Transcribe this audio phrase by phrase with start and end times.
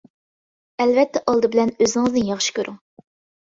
[0.85, 2.81] ئەلۋەتتە ئالدى بىلەن ئۆزىڭىزنى ياخشى كۆرۈڭ.